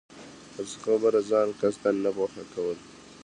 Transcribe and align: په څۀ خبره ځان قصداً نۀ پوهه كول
په 0.53 0.61
څۀ 0.69 0.77
خبره 0.83 1.19
ځان 1.29 1.47
قصداً 1.59 1.91
نۀ 2.03 2.11
پوهه 2.15 2.43
كول 2.53 2.77